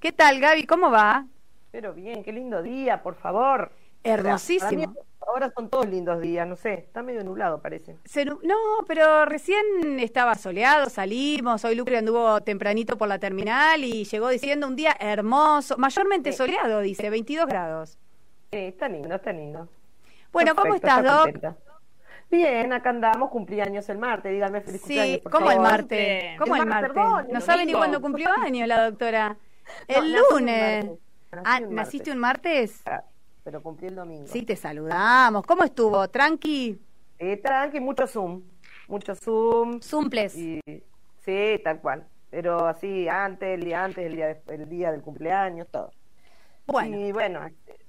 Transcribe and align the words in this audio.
¿Qué 0.00 0.12
tal, 0.12 0.40
Gaby? 0.40 0.64
¿Cómo 0.64 0.90
va? 0.90 1.26
Pero 1.70 1.92
bien, 1.92 2.24
qué 2.24 2.32
lindo 2.32 2.62
día, 2.62 3.02
por 3.02 3.16
favor. 3.16 3.70
Hermosísimo. 4.02 4.94
ahora 5.20 5.50
son 5.50 5.68
todos 5.68 5.86
lindos 5.86 6.22
días, 6.22 6.48
no 6.48 6.56
sé, 6.56 6.72
está 6.72 7.02
medio 7.02 7.22
nublado 7.22 7.60
parece. 7.60 7.96
no, 8.42 8.56
pero 8.88 9.26
recién 9.26 10.00
estaba 10.00 10.36
soleado, 10.36 10.88
salimos, 10.88 11.66
hoy 11.66 11.74
Lucre 11.74 11.98
anduvo 11.98 12.40
tempranito 12.40 12.96
por 12.96 13.08
la 13.08 13.18
terminal 13.18 13.84
y 13.84 14.04
llegó 14.04 14.30
diciendo 14.30 14.66
un 14.66 14.74
día 14.74 14.96
hermoso, 14.98 15.76
mayormente 15.76 16.32
soleado, 16.32 16.80
dice, 16.80 17.10
22 17.10 17.46
grados. 17.46 17.98
Sí, 18.50 18.56
está 18.56 18.88
lindo, 18.88 19.14
está 19.14 19.32
lindo. 19.32 19.68
Bueno, 20.32 20.54
¿cómo 20.54 20.76
estás, 20.76 21.04
Doc? 21.04 21.56
Bien, 22.30 22.72
acá 22.72 22.88
andamos, 22.88 23.28
cumpleaños 23.28 23.86
el 23.90 23.98
martes, 23.98 24.32
dígame 24.32 24.62
feliz 24.62 24.80
sí, 24.82 25.22
¿cómo 25.30 25.50
el 25.50 25.60
martes? 25.60 26.38
¿Cómo 26.38 26.56
el, 26.56 26.64
martes? 26.64 26.96
no 27.30 27.40
sabe 27.42 27.66
ni 27.66 27.74
cuándo 27.74 28.00
cumplió 28.00 28.30
años 28.42 28.66
la 28.66 28.86
doctora. 28.86 29.36
El 29.88 30.12
lunes. 30.12 30.90
ah, 31.44 31.60
¿naciste 31.60 32.10
un 32.10 32.18
martes? 32.18 32.82
Ah, 32.86 33.04
pero 33.44 33.62
cumplí 33.62 33.88
el 33.88 33.94
domingo. 33.96 34.26
Sí, 34.26 34.42
te 34.42 34.56
saludamos. 34.56 35.44
¿Cómo 35.46 35.64
estuvo? 35.64 36.08
¿Tranqui? 36.08 36.78
Eh, 37.18 37.36
tranqui, 37.36 37.80
mucho 37.80 38.06
Zoom. 38.06 38.42
Mucho 38.88 39.14
Zoom. 39.14 39.80
Zumples. 39.80 40.36
Y, 40.36 40.60
sí, 41.24 41.60
tal 41.62 41.80
cual. 41.80 42.06
Pero 42.30 42.66
así, 42.66 43.08
antes, 43.08 43.48
el 43.48 43.64
día 43.64 43.84
antes, 43.84 44.06
el 44.06 44.16
día, 44.16 44.40
el 44.46 44.68
día 44.68 44.92
del 44.92 45.02
cumpleaños, 45.02 45.68
todo. 45.70 45.92
Bueno. 46.66 46.96
Y 46.96 47.12
bueno, 47.12 47.40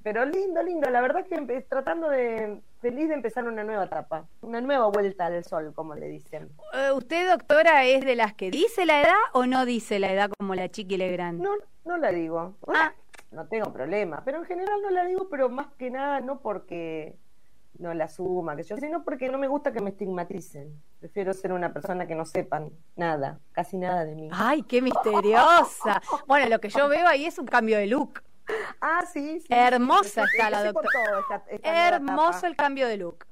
pero 0.04 0.26
lindo, 0.26 0.62
lindo. 0.64 0.90
La 0.90 1.02
verdad 1.02 1.26
que 1.26 1.62
tratando 1.70 2.10
de, 2.10 2.62
feliz 2.80 3.08
de 3.08 3.16
empezar 3.16 3.48
una 3.48 3.64
nueva 3.64 3.86
etapa, 3.86 4.26
una 4.42 4.62
nueva 4.62 4.88
vuelta 4.88 5.28
al 5.28 5.44
sol, 5.44 5.74
como 5.74 5.96
le 5.96 6.08
dicen. 6.08 6.50
Eh, 6.74 6.92
¿Usted, 6.92 7.30
doctora, 7.30 7.86
es 7.86 8.06
de 8.06 8.16
las 8.16 8.34
que 8.34 8.52
dice 8.52 8.86
la 8.86 9.02
edad 9.02 9.20
o 9.34 9.46
no 9.46 9.66
dice 9.66 10.00
la 10.00 10.12
edad 10.12 10.30
como 10.38 10.56
la 10.56 10.70
Chiqui 10.70 10.98
Legrand? 10.98 11.42
No, 11.42 11.52
no 11.86 11.98
la 11.98 12.12
digo. 12.12 12.56
ah. 12.68 12.94
No 13.32 13.48
tengo 13.48 13.72
problema, 13.72 14.24
pero 14.26 14.40
en 14.40 14.46
general 14.46 14.82
no 14.82 14.90
la 14.90 15.06
digo, 15.06 15.30
pero 15.30 15.48
más 15.48 15.68
que 15.78 15.90
nada 15.90 16.20
no 16.20 16.42
porque 16.42 17.16
no 17.80 17.94
la 17.94 18.10
suma, 18.10 18.58
que 18.58 18.64
yo, 18.64 18.76
sino 18.76 19.04
porque 19.04 19.30
no 19.30 19.38
me 19.38 19.48
gusta 19.48 19.72
que 19.72 19.80
me 19.80 19.92
estigmaticen. 19.92 20.82
Prefiero 21.00 21.34
ser 21.34 21.54
una 21.54 21.72
persona 21.72 22.06
que 22.06 22.14
no 22.14 22.26
sepan 22.26 22.70
nada, 22.98 23.40
casi 23.54 23.78
nada 23.78 24.04
de 24.04 24.16
mí. 24.16 24.30
¡Ay, 24.34 24.64
qué 24.64 24.82
misteriosa! 24.82 26.02
bueno, 26.28 26.50
lo 26.50 26.60
que 26.60 26.70
yo 26.70 26.90
veo 26.90 27.08
ahí 27.08 27.26
es 27.26 27.40
un 27.40 27.48
cambio 27.48 27.78
de 27.78 27.88
look. 27.88 28.22
Ah, 28.80 29.06
sí, 29.12 29.40
sí. 29.40 29.48
Hermosa 29.50 30.24
está 30.24 30.50
la 30.50 30.64
doctora. 30.64 30.90
Hermoso 31.64 32.48
el 32.48 32.56
cambio 32.56 32.88
de 32.88 32.98
look. 32.98 33.26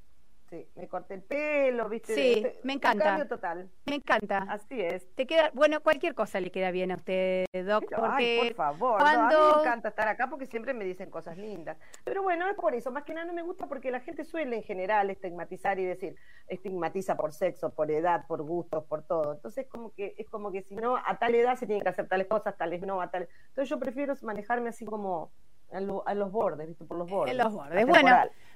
Sí, 0.49 0.67
me 0.75 0.87
corté 0.87 1.13
el 1.13 1.21
pelo, 1.21 1.87
¿viste? 1.89 2.15
Sí, 2.15 2.43
este, 2.43 2.59
me 2.63 2.73
encanta. 2.73 3.03
cambio 3.03 3.27
total. 3.27 3.69
Me 3.85 3.95
encanta. 3.95 4.47
Así 4.49 4.81
es. 4.81 5.07
Te 5.13 5.27
queda, 5.27 5.51
bueno, 5.53 5.81
cualquier 5.81 6.15
cosa 6.15 6.39
le 6.39 6.49
queda 6.49 6.71
bien 6.71 6.91
a 6.91 6.95
usted, 6.95 7.45
Doc, 7.67 7.83
porque 7.95 8.47
por 8.47 8.55
favor, 8.55 9.01
a 9.01 9.27
mí 9.27 9.35
me 9.35 9.61
encanta 9.61 9.89
estar 9.89 10.07
acá 10.07 10.27
porque 10.27 10.47
siempre 10.47 10.73
me 10.73 10.85
dicen 10.85 11.11
cosas 11.11 11.37
lindas. 11.37 11.77
Pero 12.03 12.23
bueno, 12.23 12.49
es 12.49 12.55
por 12.55 12.73
eso, 12.73 12.91
más 12.91 13.03
que 13.03 13.13
nada 13.13 13.27
no 13.27 13.33
me 13.33 13.43
gusta 13.43 13.67
porque 13.67 13.91
la 13.91 13.99
gente 13.99 14.23
suele 14.23 14.55
en 14.55 14.63
general 14.63 15.11
estigmatizar 15.11 15.77
y 15.79 15.85
decir, 15.85 16.15
estigmatiza 16.47 17.15
por 17.15 17.31
sexo, 17.31 17.69
por 17.69 17.91
edad, 17.91 18.25
por 18.25 18.41
gustos, 18.41 18.83
por 18.85 19.03
todo. 19.03 19.33
Entonces 19.33 19.67
como 19.67 19.93
que 19.93 20.15
es 20.17 20.27
como 20.29 20.51
que 20.51 20.63
si 20.63 20.75
no 20.75 20.97
a 20.97 21.19
tal 21.19 21.35
edad 21.35 21.57
se 21.57 21.67
tienen 21.67 21.83
que 21.83 21.89
hacer 21.89 22.07
tales 22.07 22.25
cosas, 22.25 22.57
tales 22.57 22.81
no, 22.81 23.01
a 23.01 23.11
tal. 23.11 23.29
Entonces 23.49 23.69
yo 23.69 23.77
prefiero 23.77 24.15
manejarme 24.23 24.69
así 24.69 24.83
como 24.83 25.31
a, 25.71 26.13
los 26.15 26.31
bordes, 26.31 26.67
¿viste? 26.67 26.85
Por 26.85 26.97
los 26.97 27.09
bordes. 27.09 27.31
En 27.31 27.37
los 27.37 27.53
bordes. 27.53 27.85
Bueno, 27.85 28.09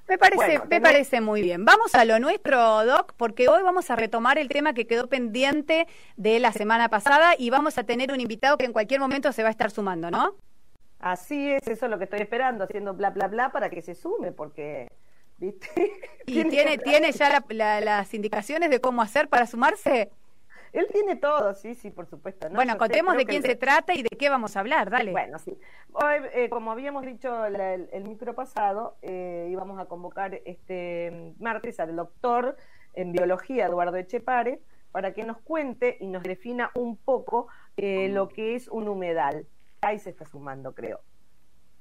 me 0.08 0.18
parece, 0.18 0.62
me 0.70 0.82
parece 0.82 1.22
muy 1.22 1.42
bien. 1.42 1.66
Vamos 1.66 1.96
a 1.96 2.06
lo 2.06 2.20
nuestro, 2.20 2.86
Doc, 2.86 3.14
porque 3.16 3.48
hoy 3.48 3.64
vamos 3.64 3.90
a 3.90 3.96
retomar 3.96 4.38
el 4.38 4.50
tema 4.50 4.74
que 4.74 4.86
quedó 4.86 5.08
pendiente 5.08 5.88
de 6.18 6.40
la 6.40 6.52
semana 6.52 6.90
pasada 6.90 7.36
y 7.38 7.50
vamos 7.50 7.78
a 7.78 7.84
tener 7.84 8.12
un 8.12 8.20
invitado 8.20 8.58
que 8.58 8.66
en 8.66 8.74
cualquier 8.74 9.00
momento 9.00 9.32
se 9.32 9.44
va 9.44 9.50
a 9.50 9.52
estar 9.52 9.72
sumando, 9.72 10.12
¿no? 10.12 10.36
Así 11.00 11.52
es, 11.52 11.68
eso 11.68 11.86
es 11.86 11.92
lo 11.92 11.98
que 11.98 12.06
estoy 12.06 12.22
esperando, 12.22 12.64
haciendo 12.64 12.94
bla, 12.94 13.10
bla, 13.10 13.28
bla, 13.28 13.52
para 13.52 13.70
que 13.70 13.82
se 13.82 13.96
sume, 13.96 14.32
porque, 14.32 14.88
¿viste? 15.38 15.70
¿Y 16.26 16.44
tiene, 16.46 16.78
tiene 16.78 17.12
ya 17.12 17.44
las 17.50 18.14
indicaciones 18.14 18.70
de 18.70 18.80
cómo 18.80 19.02
hacer 19.02 19.28
para 19.28 19.46
sumarse? 19.46 20.12
Él 20.74 20.88
tiene 20.92 21.16
todo, 21.16 21.54
sí, 21.54 21.76
sí, 21.76 21.92
por 21.92 22.08
supuesto. 22.08 22.50
Bueno, 22.50 22.78
contemos 22.80 23.16
de 23.16 23.26
quién 23.26 23.44
se 23.44 23.56
trata 23.56 23.94
y 23.94 24.02
de 24.02 24.10
qué 24.10 24.28
vamos 24.30 24.58
a 24.58 24.60
hablar, 24.60 24.90
dale. 24.90 25.12
Bueno, 25.12 25.38
sí. 25.38 25.56
Hoy, 25.94 26.16
eh, 26.34 26.50
como 26.50 26.72
habíamos 26.72 27.06
dicho 27.06 27.46
el, 27.46 28.04
micro 28.04 28.34
pasado, 28.34 28.98
eh, 29.04 29.48
íbamos 29.52 29.80
a 29.80 29.86
convocar 29.86 30.42
este 30.46 31.34
martes 31.40 31.80
al 31.80 31.96
doctor 31.96 32.58
en 32.96 33.12
biología, 33.12 33.68
Eduardo 33.68 33.98
Echepare, 33.98 34.62
para 34.92 35.14
que 35.14 35.24
nos 35.24 35.38
cuente 35.38 35.98
y 36.00 36.08
nos 36.08 36.24
defina 36.24 36.72
un 36.74 36.98
poco 36.98 37.48
eh, 37.78 38.10
lo 38.10 38.30
que 38.30 38.56
es 38.56 38.68
un 38.68 38.88
humedal. 38.88 39.46
Ahí 39.82 40.00
se 40.00 40.10
está 40.10 40.26
sumando, 40.26 40.74
creo. 40.74 41.02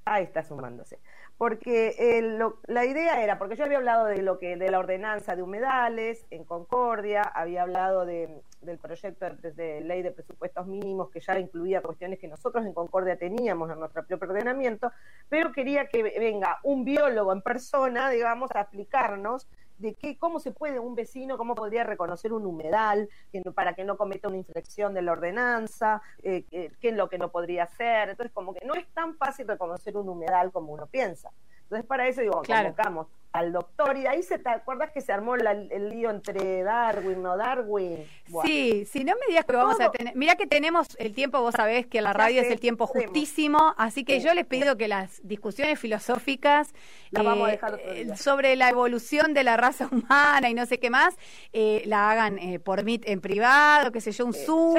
Ahí 0.04 0.24
está 0.24 0.42
sumándose. 0.42 0.98
Porque 1.38 2.20
la 2.66 2.84
idea 2.84 3.22
era, 3.22 3.38
porque 3.38 3.56
yo 3.56 3.64
había 3.64 3.78
hablado 3.78 4.06
de 4.06 4.22
lo 4.22 4.38
que 4.38 4.56
de 4.56 4.70
la 4.70 4.78
ordenanza 4.78 5.34
de 5.34 5.42
humedales 5.42 6.26
en 6.30 6.44
Concordia, 6.44 7.22
había 7.22 7.62
hablado 7.62 8.04
de 8.04 8.42
del 8.62 8.78
proyecto 8.78 9.26
de, 9.28 9.80
ley 9.82 10.02
de 10.02 10.12
presupuestos 10.12 10.66
mínimos 10.66 11.10
que 11.10 11.20
ya 11.20 11.38
incluía 11.38 11.82
cuestiones 11.82 12.18
que 12.18 12.28
nosotros 12.28 12.64
en 12.64 12.72
Concordia 12.72 13.16
teníamos 13.16 13.70
en 13.70 13.78
nuestro 13.78 14.04
propio 14.06 14.28
ordenamiento, 14.28 14.92
pero 15.28 15.52
quería 15.52 15.86
que 15.86 16.02
venga 16.02 16.58
un 16.62 16.84
biólogo 16.84 17.32
en 17.32 17.42
persona, 17.42 18.08
digamos, 18.10 18.50
a 18.54 18.62
explicarnos 18.62 19.48
de 19.82 19.94
qué, 19.94 20.16
cómo 20.16 20.40
se 20.40 20.52
puede 20.52 20.78
un 20.78 20.94
vecino, 20.94 21.36
cómo 21.36 21.54
podría 21.54 21.84
reconocer 21.84 22.32
un 22.32 22.46
humedal 22.46 23.08
para 23.54 23.74
que 23.74 23.84
no 23.84 23.96
cometa 23.96 24.28
una 24.28 24.38
infracción 24.38 24.94
de 24.94 25.02
la 25.02 25.12
ordenanza, 25.12 26.00
eh, 26.22 26.44
qué 26.50 26.88
es 26.88 26.94
lo 26.94 27.08
que 27.08 27.18
no 27.18 27.30
podría 27.30 27.64
hacer. 27.64 28.08
Entonces, 28.08 28.32
como 28.32 28.54
que 28.54 28.64
no 28.64 28.74
es 28.74 28.86
tan 28.94 29.14
fácil 29.16 29.46
reconocer 29.48 29.96
un 29.96 30.08
humedal 30.08 30.52
como 30.52 30.72
uno 30.72 30.86
piensa. 30.86 31.30
Entonces, 31.72 31.88
para 31.88 32.06
eso 32.06 32.20
digo, 32.20 32.42
convocamos 32.46 33.06
al 33.32 33.50
doctor 33.50 33.96
y 33.96 34.06
ahí 34.06 34.22
se 34.22 34.38
te 34.38 34.50
acuerdas 34.50 34.90
que 34.90 35.00
se 35.00 35.10
armó 35.10 35.36
el 35.36 35.88
lío 35.88 36.10
entre 36.10 36.62
Darwin, 36.62 37.22
no 37.22 37.38
Darwin. 37.38 38.04
Sí, 38.44 38.84
si 38.84 39.04
no 39.04 39.14
me 39.14 39.26
digas 39.28 39.46
que 39.46 39.56
vamos 39.56 39.80
a 39.80 39.90
tener, 39.90 40.14
mira 40.14 40.36
que 40.36 40.46
tenemos 40.46 40.94
el 40.98 41.14
tiempo, 41.14 41.40
vos 41.40 41.54
sabés 41.54 41.86
que 41.86 42.02
la 42.02 42.12
radio 42.12 42.42
es 42.42 42.50
el 42.50 42.60
tiempo 42.60 42.86
justísimo, 42.86 43.74
así 43.78 44.04
que 44.04 44.20
yo 44.20 44.34
les 44.34 44.44
pido 44.44 44.76
que 44.76 44.86
las 44.86 45.26
discusiones 45.26 45.80
filosóficas 45.80 46.74
eh, 47.10 48.10
sobre 48.16 48.54
la 48.54 48.68
evolución 48.68 49.32
de 49.32 49.44
la 49.44 49.56
raza 49.56 49.88
humana 49.90 50.50
y 50.50 50.52
no 50.52 50.66
sé 50.66 50.78
qué 50.78 50.90
más, 50.90 51.16
eh, 51.54 51.84
la 51.86 52.10
hagan 52.10 52.38
eh, 52.38 52.58
por 52.58 52.84
mí 52.84 53.00
en 53.04 53.22
privado, 53.22 53.92
qué 53.92 54.02
sé 54.02 54.12
yo, 54.12 54.26
un 54.26 54.34
Zoom, 54.34 54.76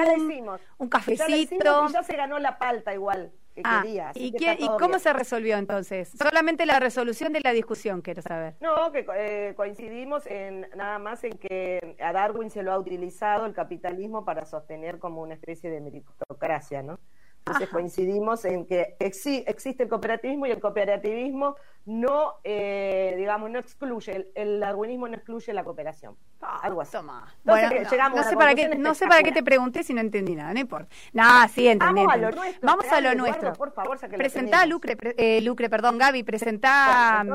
un 0.78 0.90
cafecito. 0.90 1.88
Ya, 1.88 1.94
ya 1.94 2.04
se 2.04 2.16
ganó 2.16 2.38
la 2.38 2.60
palta 2.60 2.94
igual. 2.94 3.32
Ah, 3.64 3.84
¿Y, 4.16 4.34
¿Y 4.36 4.68
cómo 4.80 4.98
se 4.98 5.14
resolvió 5.14 5.58
entonces? 5.58 6.12
Solamente 6.18 6.66
la 6.66 6.80
resolución 6.80 7.34
de 7.34 7.42
la 7.42 7.52
discusión, 7.52 8.02
quiero 8.02 8.22
saber. 8.22 8.56
No, 8.62 8.92
que 8.92 9.06
eh, 9.16 9.54
coincidimos 9.56 10.26
en 10.26 10.68
nada 10.76 10.98
más 10.98 11.24
en 11.24 11.38
que 11.38 11.96
a 12.00 12.12
Darwin 12.14 12.50
se 12.50 12.64
lo 12.64 12.72
ha 12.72 12.80
utilizado 12.80 13.46
el 13.46 13.54
capitalismo 13.54 14.26
para 14.26 14.46
sostener 14.46 14.98
como 14.98 15.22
una 15.22 15.36
especie 15.36 15.70
de 15.70 15.82
meritocracia, 15.82 16.82
¿no? 16.82 17.00
Entonces 17.46 17.70
coincidimos 17.70 18.46
en 18.46 18.66
que 18.66 18.96
existe 19.00 19.84
el 19.84 19.90
cooperativismo 19.90 20.46
y 20.46 20.52
el 20.52 20.62
cooperativismo 20.62 21.58
no, 21.86 22.36
eh, 22.46 23.16
digamos, 23.18 23.50
no 23.50 23.60
excluye, 23.60 24.32
el, 24.36 24.62
darwinismo 24.62 25.10
no 25.10 25.16
excluye 25.16 25.52
la 25.52 25.66
cooperación. 25.66 26.16
Ah, 26.42 26.62
algo 26.64 26.80
así. 26.80 26.94
Toma. 26.94 27.36
bueno, 27.44 27.70
no, 28.16 28.24
sé 28.24 28.38
para 28.38 28.56
qué, 28.56 28.76
no 28.78 28.94
sé 28.94 29.08
para 29.08 29.24
qué 29.24 29.34
te 29.34 29.44
pregunté 29.44 29.84
si 29.84 29.94
no 29.94 30.00
entendí 30.00 30.36
nada, 30.36 30.54
no 30.54 30.62
importa. 30.62 30.88
Nada, 31.12 31.50
sí, 31.50 31.68
entendí. 31.68 32.06
Vamos 32.06 32.14
a 32.14 32.18
lo 32.18 32.32
nuestro. 32.32 32.68
Vamos 32.68 32.86
a 32.90 33.02
lo 33.02 33.16
nuestro. 33.16 33.54
por 33.54 33.74
favor, 33.74 34.00
presentá 34.00 34.66
Lucre, 34.66 34.96
eh, 35.18 35.42
Lucre, 35.42 35.70
perdón, 35.70 35.98
Gaby, 35.98 36.24
presentá 36.24 37.24
mm, 37.26 37.34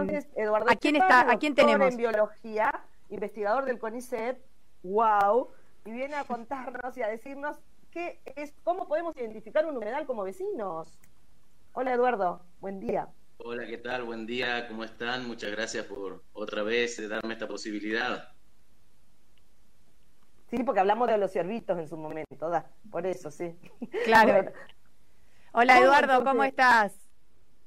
a 0.67 0.77
quién 0.77 0.97
está, 0.97 1.31
a 1.31 1.39
quién 1.39 1.55
tenemos. 1.55 1.87
en 1.87 1.99
biología, 1.99 2.71
investigador 3.11 3.67
del 3.67 3.79
CONICET, 3.79 4.39
wow, 4.83 5.51
y 5.85 5.91
viene 5.91 6.15
a 6.15 6.25
contarnos 6.25 6.97
y 6.97 7.03
a 7.03 7.09
decirnos 7.09 7.59
¿qué 7.91 8.21
es, 8.37 8.55
¿cómo 8.65 8.87
podemos 8.87 9.17
identificar 9.17 9.67
un 9.67 9.77
humedal 9.77 10.07
como 10.07 10.25
vecinos? 10.25 10.99
Hola 11.73 11.95
Eduardo, 11.95 12.43
buen 12.61 12.81
día. 12.81 13.09
Hola, 13.39 13.67
¿qué 13.67 13.79
tal? 13.79 14.03
Buen 14.05 14.27
día, 14.27 14.67
¿cómo 14.67 14.85
están? 14.85 15.27
Muchas 15.27 15.53
gracias 15.53 15.87
por 15.87 16.25
otra 16.33 16.63
vez 16.63 16.99
eh, 16.99 17.09
darme 17.09 17.35
esta 17.35 17.47
posibilidad. 17.47 18.33
Sí, 20.51 20.63
porque 20.65 20.81
hablamos 20.81 21.09
de 21.09 21.19
los 21.19 21.31
ciervitos 21.31 21.79
en 21.79 21.89
su 21.89 21.97
momento, 21.97 22.49
da, 22.49 22.67
por 22.91 23.07
eso, 23.07 23.31
sí. 23.31 23.55
Claro. 24.05 24.51
Hola 25.53 25.79
Eduardo, 25.79 26.25
¿cómo 26.25 26.43
estás? 26.45 26.95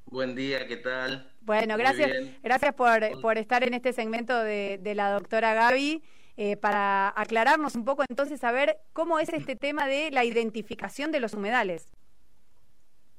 Buen 0.05 0.35
día, 0.35 0.67
¿qué 0.67 0.77
tal? 0.77 1.31
Bueno, 1.41 1.77
gracias, 1.77 2.11
gracias 2.43 2.73
por, 2.73 3.21
por, 3.21 3.37
estar 3.37 3.63
en 3.63 3.73
este 3.73 3.93
segmento 3.93 4.37
de, 4.37 4.77
de 4.81 4.93
la 4.93 5.11
doctora 5.11 5.53
Gaby. 5.53 6.03
Eh, 6.43 6.57
para 6.57 7.09
aclararnos 7.09 7.75
un 7.75 7.85
poco 7.85 8.03
entonces 8.09 8.43
a 8.43 8.51
ver 8.51 8.79
cómo 8.93 9.19
es 9.19 9.29
este 9.29 9.55
tema 9.55 9.85
de 9.85 10.09
la 10.09 10.25
identificación 10.25 11.11
de 11.11 11.19
los 11.19 11.35
humedales. 11.35 11.91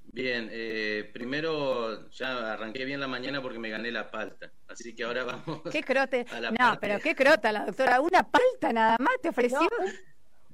Bien, 0.03 0.49
eh, 0.51 1.09
primero 1.15 2.11
ya 2.11 2.55
arranqué 2.55 2.85
bien 2.85 2.99
la 2.99 3.07
mañana 3.07 3.41
porque 3.41 3.61
me 3.61 3.71
gané 3.71 3.93
la 3.93 4.11
palta, 4.11 4.51
así 4.67 4.93
que 4.97 5.05
ahora 5.05 5.23
vamos. 5.23 5.63
¿Qué 5.71 5.85
crote? 5.85 6.27
no, 6.59 6.77
pero 6.81 6.99
qué 6.99 7.15
crota 7.15 7.53
la 7.53 7.67
doctora, 7.67 8.01
una 8.01 8.29
palta 8.29 8.73
nada 8.73 8.97
más 8.99 9.15
te 9.23 9.29
ofreció. 9.29 9.69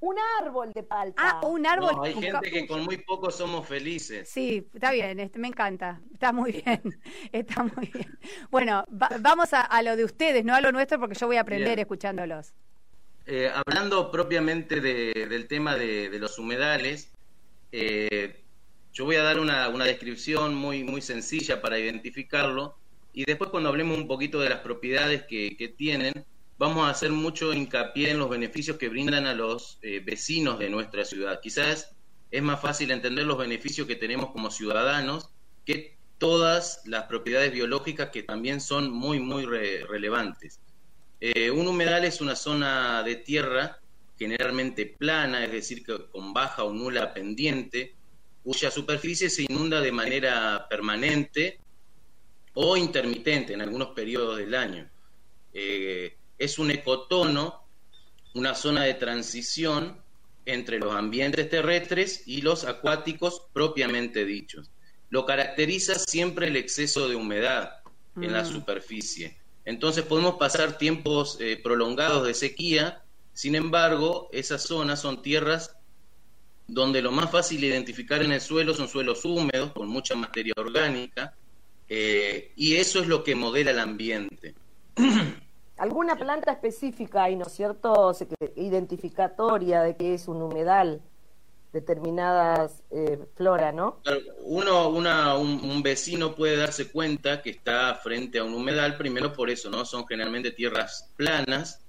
Un 0.01 0.17
árbol 0.41 0.73
de 0.73 0.83
palta. 0.83 1.23
Ah, 1.23 1.47
un 1.47 1.67
árbol. 1.67 1.97
No, 1.97 2.03
hay 2.03 2.15
gente 2.15 2.51
que 2.51 2.67
con 2.67 2.85
muy 2.85 2.99
poco 2.99 3.31
somos 3.31 3.67
felices. 3.67 4.29
Sí, 4.29 4.67
está 4.73 4.93
bien, 4.93 5.19
este, 5.21 5.39
me 5.39 5.49
encanta. 5.49 6.01
Está 6.13 6.33
muy 6.33 6.53
bien, 6.53 6.83
está 7.33 7.63
muy 7.63 7.91
bien. 7.93 8.19
Bueno, 8.51 8.85
vamos 8.89 9.51
a, 9.53 9.83
lo 9.83 9.97
de 9.97 10.05
ustedes, 10.05 10.45
no 10.45 10.55
a 10.55 10.61
lo 10.61 10.73
nuestro, 10.73 10.99
porque 10.99 11.15
yo 11.15 11.27
voy 11.27 11.37
a 11.37 11.41
aprender 11.41 11.79
escuchándolos. 11.79 12.53
Eh, 13.27 13.51
hablando 13.55 14.11
propiamente 14.11 14.81
del 14.81 15.47
tema 15.49 15.77
de, 15.77 16.17
los 16.19 16.39
humedales, 16.39 17.13
eh, 17.73 18.43
yo 18.93 19.05
voy 19.05 19.17
a 19.17 19.23
dar 19.23 19.39
una, 19.39 19.69
descripción 19.85 20.55
muy, 20.55 20.83
muy 20.83 21.03
sencilla 21.03 21.61
para 21.61 21.79
identificarlo 21.79 22.75
y 23.13 23.25
después 23.25 23.51
cuando 23.51 23.69
hablemos 23.69 23.99
un 23.99 24.07
poquito 24.07 24.41
de 24.41 24.49
las 24.49 24.61
propiedades 24.61 25.25
que, 25.25 25.75
tienen, 25.77 26.25
vamos 26.59 26.87
a 26.87 26.91
hacer 26.91 27.11
mucho 27.11 27.55
hincapié 27.55 28.11
en 28.11 28.19
los 28.19 28.29
beneficios 28.29 28.77
que 28.77 28.89
brindan 28.89 29.27
a 29.27 29.35
los 29.35 29.79
eh, 29.83 30.01
vecinos 30.05 30.59
de 30.59 30.69
nuestra 30.69 31.05
ciudad. 31.05 31.41
Quizás 31.41 31.95
es 32.31 32.43
más 32.43 32.61
fácil 32.61 32.91
entender 32.91 33.25
los 33.25 33.39
beneficios 33.39 33.87
que 33.87 33.97
tenemos 33.97 34.31
como 34.31 34.51
ciudadanos 34.51 35.31
que 35.65 35.97
todas 36.19 36.83
las 36.85 37.05
propiedades 37.05 37.53
biológicas 37.53 38.11
que 38.11 38.25
también 38.25 38.61
son 38.61 38.91
muy, 38.91 39.21
muy 39.21 39.47
relevantes. 39.47 40.61
Eh, 41.21 41.51
un 41.51 41.67
humedal 41.69 42.05
es 42.05 42.21
una 42.21 42.37
zona 42.37 43.03
de 43.03 43.17
tierra 43.17 43.79
generalmente 44.19 44.85
plana, 44.87 45.45
es 45.45 45.53
decir, 45.53 45.85
con 46.11 46.33
baja 46.33 46.65
o 46.65 46.73
nula 46.73 47.15
pendiente, 47.15 47.95
cuya 48.43 48.71
superficie 48.71 49.31
se 49.31 49.45
inunda 49.49 49.81
de 49.81 49.93
manera 49.93 50.67
permanente 50.69 51.61
o 52.55 52.77
intermitente 52.77 53.53
en 53.53 53.61
algunos 53.61 53.91
periodos 53.91 54.39
del 54.39 54.55
año. 54.55 54.91
Eh, 55.55 56.17
es 56.39 56.59
un 56.59 56.71
ecotono, 56.71 57.63
una 58.35 58.55
zona 58.55 58.85
de 58.85 58.95
transición 58.95 60.01
entre 60.47 60.79
los 60.79 60.95
ambientes 60.95 61.49
terrestres 61.51 62.23
y 62.27 62.41
los 62.41 62.65
acuáticos 62.65 63.43
propiamente 63.53 64.25
dichos. 64.25 64.71
Lo 65.11 65.27
caracteriza 65.27 65.99
siempre 65.99 66.49
el 66.49 66.57
exceso 66.57 67.09
de 67.09 67.17
humedad 67.17 67.81
en 68.17 68.33
la 68.33 68.43
mm. 68.43 68.53
superficie. 68.53 69.37
Entonces 69.65 70.05
podemos 70.05 70.37
pasar 70.37 70.79
tiempos 70.79 71.37
eh, 71.41 71.61
prolongados 71.63 72.27
de 72.27 72.35
sequía, 72.35 73.03
sin 73.35 73.55
embargo, 73.55 74.29
esas 74.33 74.63
zonas 74.63 75.01
son 75.01 75.23
tierras 75.23 75.77
donde 76.67 77.01
lo 77.01 77.11
más 77.13 77.31
fácil 77.31 77.61
de 77.61 77.69
identificar 77.69 78.23
en 78.23 78.33
el 78.33 78.41
suelo 78.41 78.75
son 78.75 78.89
suelos 78.89 79.25
húmedos, 79.25 79.73
con 79.73 79.89
mucha 79.89 80.15
materia 80.15 80.53
orgánica, 80.57 81.35
eh, 81.89 82.53
y 82.57 82.77
eso 82.77 83.01
es 83.01 83.07
lo 83.09 83.25
que 83.25 83.35
modela 83.35 83.71
el 83.71 83.79
ambiente. 83.79 84.55
¿Alguna 85.79 86.17
planta 86.17 86.53
específica 86.53 87.25
hay, 87.25 87.37
no 87.37 87.47
es 87.47 87.53
cierto, 87.53 88.13
identificatoria 88.57 89.83
de 89.83 89.97
que 89.97 90.15
es 90.15 90.29
un 90.29 90.43
humedal? 90.43 91.03
determinadas 91.73 92.83
eh, 92.91 93.19
flora, 93.35 93.73
¿no? 93.73 94.01
Uno, 94.41 94.89
una, 94.89 95.37
un, 95.37 95.83
vecino 95.83 96.35
puede 96.35 96.57
darse 96.57 96.91
cuenta 96.91 97.43
que 97.43 97.51
está 97.51 97.95
frente 97.97 98.39
a 98.39 98.45
un 98.45 98.55
humedal, 98.55 98.97
primero 98.97 99.35
por 99.35 99.51
eso, 99.51 99.69
¿no? 99.69 99.85
Son 99.85 100.07
generalmente 100.07 100.51
tierras 100.51 101.13
planas 101.15 101.85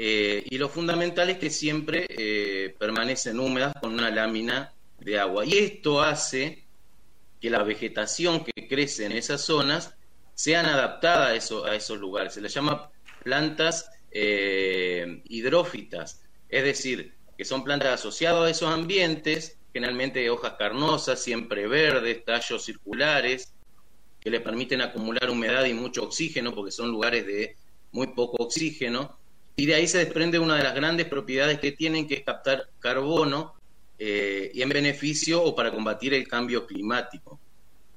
eh, 0.00 0.44
y 0.48 0.58
lo 0.58 0.68
fundamental 0.68 1.28
es 1.28 1.38
que 1.38 1.50
siempre 1.50 2.06
eh, 2.08 2.74
permanecen 2.78 3.40
húmedas 3.40 3.74
con 3.80 3.92
una 3.92 4.10
lámina 4.10 4.72
de 5.00 5.18
agua. 5.18 5.44
Y 5.44 5.58
esto 5.58 6.00
hace 6.00 6.64
que 7.40 7.50
la 7.50 7.64
vegetación 7.64 8.44
que 8.44 8.68
crece 8.68 9.06
en 9.06 9.12
esas 9.12 9.40
zonas 9.40 9.94
sean 10.34 10.66
adaptadas 10.66 11.30
a, 11.30 11.34
eso, 11.34 11.64
a 11.64 11.74
esos 11.74 11.98
lugares. 11.98 12.34
Se 12.34 12.40
les 12.40 12.54
llama 12.54 12.90
plantas 13.28 13.90
hidrófitas, 15.28 16.22
es 16.48 16.64
decir, 16.64 17.14
que 17.36 17.44
son 17.44 17.62
plantas 17.62 18.00
asociadas 18.00 18.46
a 18.46 18.50
esos 18.50 18.70
ambientes, 18.70 19.58
generalmente 19.70 20.20
de 20.20 20.30
hojas 20.30 20.54
carnosas, 20.58 21.22
siempre 21.22 21.68
verdes, 21.68 22.24
tallos 22.24 22.64
circulares, 22.64 23.52
que 24.18 24.30
le 24.30 24.40
permiten 24.40 24.80
acumular 24.80 25.28
humedad 25.28 25.66
y 25.66 25.74
mucho 25.74 26.04
oxígeno, 26.04 26.54
porque 26.54 26.72
son 26.72 26.90
lugares 26.90 27.26
de 27.26 27.54
muy 27.92 28.06
poco 28.08 28.42
oxígeno, 28.42 29.18
y 29.56 29.66
de 29.66 29.74
ahí 29.74 29.86
se 29.86 29.98
desprende 29.98 30.38
una 30.38 30.56
de 30.56 30.62
las 30.62 30.74
grandes 30.74 31.06
propiedades 31.06 31.60
que 31.60 31.72
tienen, 31.72 32.08
que 32.08 32.14
es 32.14 32.22
captar 32.24 32.70
carbono, 32.78 33.54
eh, 33.98 34.50
y 34.54 34.62
en 34.62 34.70
beneficio 34.70 35.42
o 35.42 35.54
para 35.54 35.70
combatir 35.70 36.14
el 36.14 36.26
cambio 36.26 36.66
climático. 36.66 37.38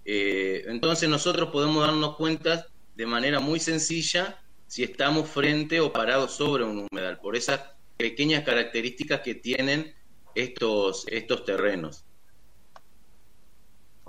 Eh, 0.03 0.65
entonces 0.67 1.07
nosotros 1.07 1.51
podemos 1.51 1.85
darnos 1.85 2.17
cuenta 2.17 2.67
de 2.95 3.05
manera 3.05 3.39
muy 3.39 3.59
sencilla 3.59 4.41
si 4.71 4.83
estamos 4.83 5.29
frente 5.29 5.81
o 5.81 5.91
parados 5.91 6.31
sobre 6.31 6.63
un 6.63 6.87
humedal, 6.89 7.19
por 7.19 7.35
esa 7.35 7.75
pequeñas 7.97 8.45
características 8.45 9.19
que 9.19 9.35
tienen 9.35 9.93
estos, 10.33 11.05
estos 11.09 11.43
terrenos. 11.43 12.05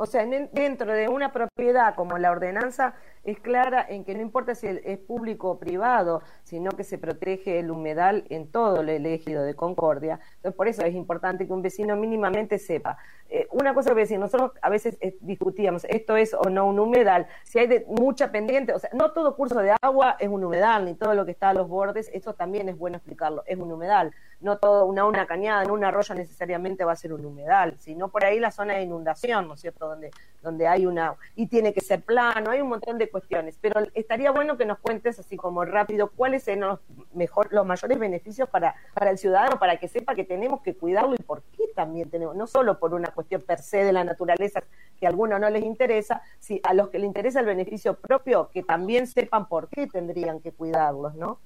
O 0.03 0.07
sea, 0.07 0.27
dentro 0.27 0.93
de 0.93 1.09
una 1.09 1.33
propiedad 1.33 1.95
como 1.95 2.19
la 2.19 2.33
ordenanza 2.33 2.95
es 3.23 3.39
clara 3.39 3.87
en 3.89 4.05
que 4.05 4.17
no 4.17 4.21
importa 4.21 4.57
si 4.57 4.67
es 4.67 4.99
público 4.99 5.49
o 5.49 5.59
privado, 5.61 6.23
sino 6.43 6.73
que 6.73 6.83
se 6.83 6.99
protege 6.99 7.61
el 7.61 7.71
humedal 7.71 8.25
en 8.29 8.51
todo 8.51 8.81
el 8.81 9.07
ejido 9.07 9.45
de 9.45 9.55
Concordia. 9.55 10.19
Entonces, 10.39 10.57
por 10.57 10.67
eso 10.67 10.83
es 10.85 10.97
importante 10.97 11.47
que 11.47 11.53
un 11.53 11.63
vecino 11.63 11.95
mínimamente 11.95 12.59
sepa. 12.59 12.99
Eh, 13.31 13.47
una 13.53 13.75
cosa 13.75 13.91
que 13.91 13.95
voy 13.95 14.01
a 14.01 14.07
decir, 14.07 14.19
nosotros 14.19 14.51
a 14.61 14.69
veces 14.71 14.99
eh, 15.01 15.17
discutíamos, 15.21 15.85
esto 15.85 16.17
es 16.17 16.35
o 16.35 16.51
no 16.51 16.67
un 16.67 16.81
humedal, 16.81 17.29
si 17.45 17.61
hay 17.61 17.69
de, 17.69 17.87
mucha 17.87 18.33
pendiente, 18.33 18.73
o 18.73 18.81
sea, 18.81 18.91
no 18.95 19.13
todo 19.13 19.37
curso 19.37 19.61
de 19.61 19.73
agua 19.81 20.17
es 20.19 20.29
un 20.29 20.43
humedal, 20.43 20.85
ni 20.85 20.95
todo 20.95 21.15
lo 21.15 21.25
que 21.25 21.31
está 21.31 21.51
a 21.51 21.55
los 21.55 21.69
bordes, 21.69 22.11
eso 22.13 22.35
también 22.35 22.69
es 22.69 22.77
bueno 22.77 22.97
explicarlo, 22.97 23.45
es 23.47 23.57
un 23.57 23.71
humedal. 23.71 24.13
No 24.43 24.59
todo 24.59 24.85
una, 24.85 25.05
una 25.05 25.27
cañada, 25.27 25.65
no 25.65 25.75
un 25.75 25.85
arroyo 25.85 26.15
necesariamente 26.15 26.85
va 26.85 26.93
a 26.93 26.97
ser 26.97 27.13
un 27.13 27.25
humedal, 27.25 27.77
sino 27.79 28.09
por 28.09 28.25
ahí 28.25 28.39
la 28.41 28.51
zona 28.51 28.75
de 28.75 28.83
inundación, 28.83 29.49
¿no 29.49 29.55
es 29.55 29.61
cierto?, 29.61 29.89
donde, 29.89 30.11
donde 30.43 30.67
hay 30.67 30.85
una, 30.87 31.15
y 31.37 31.47
tiene 31.47 31.73
que 31.73 31.81
ser 31.81 32.03
plano, 32.03 32.51
hay 32.51 32.61
un 32.61 32.69
montón 32.69 32.99
de 32.99 33.09
cuestiones, 33.09 33.59
pero 33.61 33.81
estaría 33.95 34.31
bueno 34.31 34.57
que 34.57 34.65
nos 34.65 34.79
cuentes 34.79 35.19
así 35.19 35.37
como 35.37 35.65
rápido 35.65 36.11
cuáles 36.11 36.43
son 36.43 36.61
los, 36.61 36.81
mejor, 37.15 37.49
los 37.53 37.65
mayores 37.65 37.99
beneficios 37.99 38.49
para, 38.49 38.75
para 38.95 39.11
el 39.11 39.19
ciudadano, 39.19 39.59
para 39.59 39.77
que 39.77 39.89
sepa 39.89 40.15
que 40.15 40.25
tenemos 40.25 40.61
que 40.63 40.75
cuidarlo 40.75 41.15
y 41.15 41.23
por 41.23 41.43
qué 41.43 41.65
también 41.75 42.11
tenemos, 42.11 42.35
no 42.35 42.47
solo 42.47 42.79
por 42.79 42.95
una 42.95 43.09
cuestión 43.09 43.43
per 43.43 43.61
se 43.61 43.85
de 43.85 43.93
la 43.93 44.05
naturaleza 44.05 44.63
que 44.99 45.07
a 45.07 45.11
algunos 45.11 45.41
no 45.41 45.49
les 45.51 45.65
interesa, 45.65 46.23
si 46.39 46.61
a 46.65 46.75
los 46.75 46.89
que 46.89 46.99
les 46.99 47.07
interesa 47.07 47.41
el 47.41 47.47
beneficio 47.47 47.95
propio, 47.95 48.51
que 48.53 48.63
también 48.63 49.07
sepan 49.07 49.49
por 49.49 49.69
qué 49.69 49.87
tendrían 49.87 50.41
que 50.41 50.53
cuidarlos, 50.53 51.15
¿no? 51.15 51.39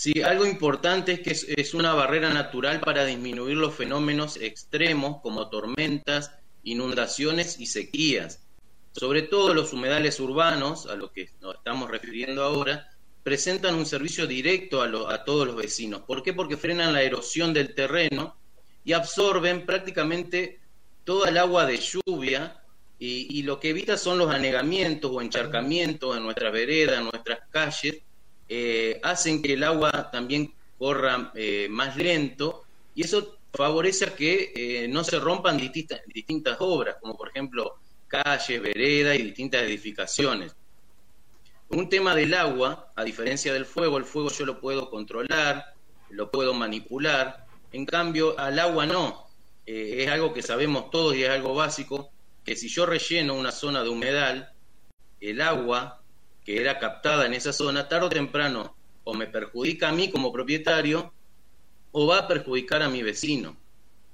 Sí, 0.00 0.22
algo 0.22 0.46
importante 0.46 1.12
es 1.12 1.20
que 1.20 1.60
es 1.60 1.74
una 1.74 1.92
barrera 1.92 2.30
natural 2.30 2.80
para 2.80 3.04
disminuir 3.04 3.58
los 3.58 3.74
fenómenos 3.74 4.38
extremos 4.38 5.20
como 5.20 5.50
tormentas, 5.50 6.32
inundaciones 6.62 7.60
y 7.60 7.66
sequías. 7.66 8.42
Sobre 8.92 9.20
todo 9.20 9.52
los 9.52 9.74
humedales 9.74 10.18
urbanos, 10.18 10.86
a 10.86 10.94
los 10.94 11.10
que 11.10 11.28
nos 11.42 11.56
estamos 11.56 11.90
refiriendo 11.90 12.42
ahora, 12.42 12.88
presentan 13.22 13.74
un 13.74 13.84
servicio 13.84 14.26
directo 14.26 14.80
a, 14.80 15.12
a 15.12 15.22
todos 15.22 15.46
los 15.46 15.56
vecinos. 15.56 16.00
¿Por 16.06 16.22
qué? 16.22 16.32
Porque 16.32 16.56
frenan 16.56 16.94
la 16.94 17.02
erosión 17.02 17.52
del 17.52 17.74
terreno 17.74 18.38
y 18.82 18.94
absorben 18.94 19.66
prácticamente 19.66 20.60
toda 21.04 21.28
el 21.28 21.36
agua 21.36 21.66
de 21.66 21.76
lluvia 21.76 22.62
y, 22.98 23.42
lo 23.42 23.60
que 23.60 23.68
evita 23.68 23.98
son 23.98 24.16
los 24.16 24.30
anegamientos 24.30 25.10
o 25.10 25.20
encharcamientos 25.20 26.16
en 26.16 26.22
nuestra 26.22 26.50
vereda, 26.50 26.98
en 26.98 27.04
nuestras 27.04 27.40
calles, 27.50 28.02
eh, 28.52 28.98
hacen 29.04 29.40
que 29.40 29.52
el 29.52 29.62
agua 29.62 30.10
también 30.10 30.52
corra 30.76 31.30
eh, 31.36 31.68
más 31.70 31.96
lento 31.96 32.64
y 32.96 33.04
eso 33.04 33.36
favorece 33.54 34.06
a 34.06 34.16
que 34.16 34.52
eh, 34.56 34.88
no 34.88 35.04
se 35.04 35.20
rompan 35.20 35.56
distintas, 35.56 36.56
obras, 36.58 36.96
como 37.00 37.16
por 37.16 37.28
ejemplo 37.28 37.76
calles, 38.08 38.60
veredas 38.60 39.16
y 39.20 39.22
distintas 39.22 39.62
edificaciones. 39.62 40.52
Un 41.68 41.88
tema 41.88 42.16
del 42.16 42.34
agua, 42.34 42.90
a 42.96 43.04
diferencia 43.04 43.52
del 43.52 43.66
fuego, 43.66 43.98
el 43.98 44.04
fuego 44.04 44.30
yo 44.30 44.44
lo 44.44 44.60
puedo 44.60 44.90
controlar, 44.90 45.66
lo 46.08 46.28
puedo 46.32 46.52
manipular, 46.52 47.46
en 47.70 47.86
cambio 47.86 48.36
al 48.36 48.58
agua 48.58 48.84
no. 48.84 49.28
Es 49.64 50.08
algo 50.08 50.32
que 50.32 50.42
sabemos 50.42 50.90
todos 50.90 51.14
y 51.14 51.22
es 51.22 51.30
algo 51.30 51.54
básico, 51.54 52.10
que 52.44 52.56
si 52.56 52.68
yo 52.68 52.84
relleno 52.84 53.34
una 53.34 53.52
zona 53.52 53.84
de 53.84 53.90
humedal, 53.90 54.52
el 55.20 55.40
agua 55.40 55.99
que 56.44 56.60
era 56.60 56.78
captada 56.78 57.26
en 57.26 57.34
esa 57.34 57.52
zona, 57.52 57.88
tarde 57.88 58.06
o 58.06 58.10
temprano, 58.10 58.76
o 59.04 59.14
me 59.14 59.26
perjudica 59.26 59.88
a 59.88 59.92
mí 59.92 60.10
como 60.10 60.32
propietario, 60.32 61.12
o 61.92 62.06
va 62.06 62.18
a 62.18 62.28
perjudicar 62.28 62.82
a 62.82 62.88
mi 62.88 63.02
vecino. 63.02 63.56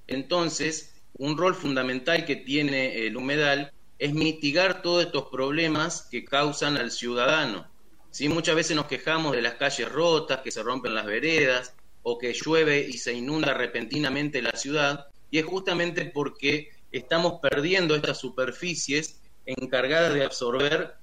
Entonces, 0.06 0.94
un 1.14 1.36
rol 1.36 1.54
fundamental 1.54 2.24
que 2.24 2.36
tiene 2.36 3.06
el 3.06 3.16
humedal 3.16 3.72
es 3.98 4.12
mitigar 4.12 4.82
todos 4.82 5.04
estos 5.04 5.28
problemas 5.30 6.08
que 6.10 6.24
causan 6.24 6.76
al 6.76 6.90
ciudadano. 6.90 7.66
¿Sí? 8.10 8.28
Muchas 8.28 8.54
veces 8.54 8.76
nos 8.76 8.86
quejamos 8.86 9.32
de 9.32 9.42
las 9.42 9.54
calles 9.54 9.90
rotas, 9.90 10.40
que 10.40 10.50
se 10.50 10.62
rompen 10.62 10.94
las 10.94 11.06
veredas, 11.06 11.74
o 12.02 12.18
que 12.18 12.32
llueve 12.32 12.86
y 12.88 12.94
se 12.98 13.12
inunda 13.12 13.52
repentinamente 13.52 14.40
la 14.40 14.52
ciudad, 14.52 15.06
y 15.30 15.38
es 15.38 15.44
justamente 15.44 16.04
porque 16.06 16.70
estamos 16.92 17.40
perdiendo 17.42 17.94
estas 17.94 18.18
superficies 18.18 19.20
encargadas 19.44 20.14
de 20.14 20.24
absorber 20.24 20.94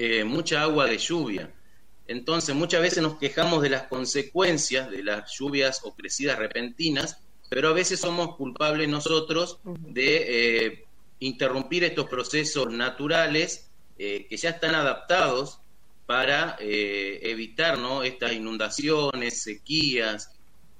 eh, 0.00 0.22
mucha 0.22 0.62
agua 0.62 0.86
de 0.86 0.96
lluvia. 0.96 1.52
Entonces 2.06 2.54
muchas 2.54 2.80
veces 2.80 3.02
nos 3.02 3.18
quejamos 3.18 3.62
de 3.62 3.70
las 3.70 3.88
consecuencias 3.88 4.88
de 4.92 5.02
las 5.02 5.36
lluvias 5.36 5.80
o 5.82 5.92
crecidas 5.92 6.38
repentinas 6.38 7.18
pero 7.48 7.70
a 7.70 7.72
veces 7.72 7.98
somos 7.98 8.36
culpables 8.36 8.88
nosotros 8.88 9.58
de 9.64 10.66
eh, 10.66 10.84
interrumpir 11.18 11.82
estos 11.82 12.06
procesos 12.06 12.70
naturales 12.70 13.70
eh, 13.98 14.26
que 14.28 14.36
ya 14.36 14.50
están 14.50 14.76
adaptados 14.76 15.58
para 16.06 16.56
evitar 16.60 17.78
¿no? 17.78 18.02
estas 18.04 18.32
inundaciones, 18.34 19.42
sequías 19.42 20.30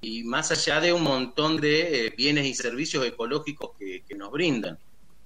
y 0.00 0.22
más 0.22 0.52
allá 0.52 0.80
de 0.80 0.92
un 0.92 1.02
montón 1.02 1.60
de 1.60 2.14
bienes 2.16 2.46
y 2.46 2.54
servicios 2.54 3.04
ecológicos 3.04 3.72
que, 3.78 4.04
que, 4.08 4.14
nos 4.14 4.30
brindan. 4.30 4.78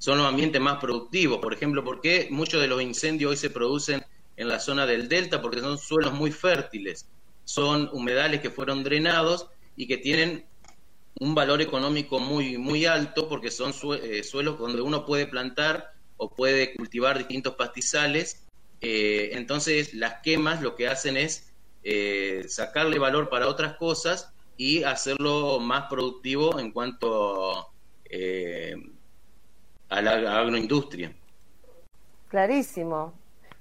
Son 0.03 0.19
los 0.19 0.27
ambientes 0.27 0.61
más 0.61 0.81
productivos, 0.81 1.39
por 1.39 1.55
ejemplo, 1.55 1.85
porque 1.85 2.27
muchos 2.29 2.61
de 2.61 2.67
los 2.67 2.83
incendios 2.83 3.31
hoy 3.31 3.37
se 3.37 3.51
producen 3.51 4.05
en 4.37 4.49
la 4.49 4.59
zona 4.59 4.85
del 4.85 5.09
delta 5.09 5.41
porque 5.41 5.61
son 5.61 5.79
suelos 5.79 6.13
muy 6.13 6.33
fértiles, 6.33 7.07
son 7.45 7.89
humedales 7.93 8.41
que 8.41 8.51
fueron 8.51 8.83
drenados 8.83 9.47
y 9.77 9.87
que 9.87 9.99
tienen 9.99 10.45
un 11.21 11.37
valor 11.37 11.63
económico 11.63 12.19
muy, 12.19 12.59
muy 12.59 12.85
alto 12.85 13.29
porque 13.29 13.53
son 13.53 13.73
eh, 14.03 14.25
suelos 14.25 14.59
donde 14.59 14.83
uno 14.83 15.07
puede 15.07 15.29
plantar 15.29 15.93
o 16.17 16.35
puede 16.35 16.75
cultivar 16.75 17.17
distintos 17.17 17.55
pastizales. 17.55 18.45
Eh, 18.81 19.31
entonces 19.35 19.95
las 19.95 20.15
quemas 20.21 20.63
lo 20.63 20.75
que 20.75 20.89
hacen 20.89 21.17
es 21.17 21.53
eh, 21.85 22.45
sacarle 22.49 22.99
valor 22.99 23.29
para 23.29 23.47
otras 23.47 23.77
cosas 23.77 24.33
y 24.57 24.83
hacerlo 24.83 25.61
más 25.61 25.85
productivo 25.89 26.59
en 26.59 26.73
cuanto 26.73 27.69
a 29.93 30.01
la 30.01 30.41
agroindustria. 30.41 31.13
Clarísimo. 32.29 33.13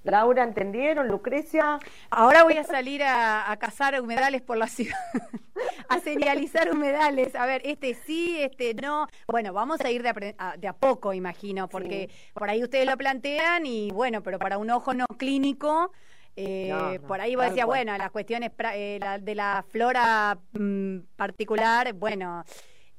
Laura, 0.04 0.44
¿entendieron? 0.44 1.08
Lucrecia. 1.08 1.78
Ahora 2.10 2.44
voy 2.44 2.58
a 2.58 2.64
salir 2.64 3.04
a, 3.04 3.56
cazar 3.60 4.00
humedales 4.02 4.42
por 4.42 4.58
la 4.58 4.68
ciudad, 4.68 4.98
a 5.90 6.00
señalizar 6.00 6.72
humedales. 6.72 7.36
A 7.36 7.46
ver, 7.46 7.62
este 7.66 7.94
sí, 7.94 8.38
este 8.40 8.74
no. 8.74 9.08
Bueno, 9.28 9.54
vamos 9.54 9.82
a 9.82 9.92
ir 9.92 10.02
de 10.02 10.34
a, 10.38 10.58
de 10.58 10.68
a 10.68 10.74
poco, 10.74 11.14
imagino, 11.14 11.68
porque 11.68 12.10
por 12.34 12.50
ahí 12.50 12.64
ustedes 12.64 12.88
lo 12.88 12.98
plantean 12.98 13.66
y 13.66 13.92
bueno, 13.92 14.24
pero 14.24 14.40
para 14.40 14.58
un 14.58 14.72
ojo 14.72 14.94
no 14.94 15.06
clínico. 15.18 15.92
Eh, 16.38 17.00
por 17.08 17.20
ahí 17.20 17.36
vos 17.36 17.46
decías, 17.46 17.66
bueno, 17.66 17.96
las 17.98 18.10
cuestiones 18.10 18.52
eh, 18.74 19.00
de 19.20 19.36
la 19.36 19.66
flora 19.70 20.40
mm, 20.54 21.00
particular, 21.18 21.94
bueno, 21.94 22.46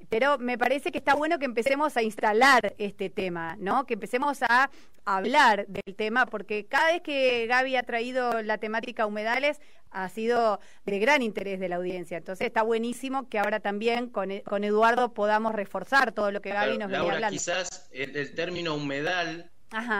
pero 0.09 0.39
me 0.39 0.59
parece 0.59 0.93
que 0.93 0.99
está 0.99 1.15
bueno 1.15 1.39
que 1.39 1.45
empecemos 1.45 1.97
a 1.97 2.03
instalar 2.03 2.75
este 2.79 3.11
tema, 3.11 3.57
¿no? 3.59 3.87
Que 3.87 3.95
empecemos 3.95 4.43
a 4.43 4.71
hablar 5.05 5.67
del 5.69 5.95
tema, 5.97 6.27
porque 6.27 6.67
cada 6.67 6.93
vez 6.93 7.03
que 7.03 7.47
Gaby 7.47 7.77
ha 7.77 7.83
traído 7.83 8.43
la 8.43 8.59
temática 8.59 9.07
humedales 9.07 9.61
ha 9.91 10.09
sido 10.09 10.59
de 10.87 10.99
gran 10.99 11.23
interés 11.23 11.61
de 11.61 11.69
la 11.69 11.77
audiencia. 11.77 12.17
Entonces 12.17 12.47
está 12.47 12.63
buenísimo 12.63 13.29
que 13.29 13.39
ahora 13.39 13.61
también 13.61 14.09
con, 14.09 14.31
e, 14.31 14.43
con 14.43 14.65
Eduardo 14.65 15.13
podamos 15.13 15.55
reforzar 15.55 16.13
todo 16.13 16.31
lo 16.31 16.41
que 16.41 16.51
Gaby 16.51 16.79
nos 16.79 16.91
venía 16.91 17.13
hablando. 17.13 17.37
Quizás 17.37 17.89
el, 17.93 18.35
término 18.35 18.75
humedal 18.75 19.51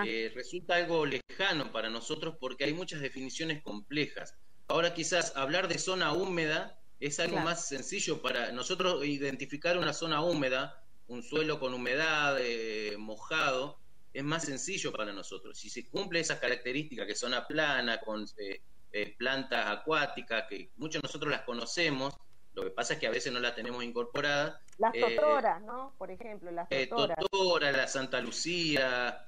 eh, 0.07 0.33
resulta 0.35 0.77
algo 0.77 1.07
lejano 1.07 1.73
para 1.73 1.91
nosotros 1.91 2.37
porque 2.41 2.65
hay 2.65 2.75
muchas 2.75 3.01
definiciones 3.01 3.63
complejas. 3.63 4.35
Ahora 4.69 4.95
quizás 4.95 5.37
hablar 5.37 5.69
de 5.69 5.79
zona 5.79 6.13
húmeda 6.13 6.79
es 7.07 7.19
algo 7.19 7.41
más 7.41 7.67
sencillo 7.67 8.23
para 8.23 8.53
nosotros 8.53 9.05
identificar 9.05 9.77
una 9.77 9.93
zona 9.93 10.23
húmeda, 10.23 10.81
un 11.09 11.25
suelo 11.25 11.59
con 11.59 11.75
humedad, 11.75 12.37
eh, 12.41 12.97
mojado, 12.97 13.81
es 14.13 14.23
más 14.23 14.45
sencillo 14.45 14.93
para 14.93 15.13
nosotros. 15.13 15.59
Si 15.59 15.69
se 15.69 15.89
cumple 15.89 16.21
esas 16.21 16.39
características 16.39 17.07
que 17.07 17.17
zona 17.17 17.45
plana, 17.45 17.99
con 17.99 18.25
eh, 18.39 18.63
eh, 18.93 19.17
plantas 19.19 19.67
acuáticas, 19.67 20.45
que 20.49 20.71
muchos 20.77 21.03
de 21.03 21.09
nosotros 21.09 21.33
las 21.33 21.43
conocemos, 21.43 22.15
lo 22.55 22.63
que 22.63 22.71
pasa 22.71 22.95
es 22.95 23.01
que 23.01 23.09
a 23.09 23.11
veces 23.11 23.33
no 23.33 23.41
las 23.41 23.57
tenemos 23.57 23.83
incorporadas. 23.83 24.61
Las 24.79 24.93
totoras, 24.93 25.61
¿no? 25.63 25.95
Por 25.99 26.13
ejemplo, 26.13 26.53
las 26.53 26.69
totoras. 26.69 27.17
totora, 27.19 27.73
la 27.73 27.89
Santa 27.89 28.21
Lucía, 28.21 29.27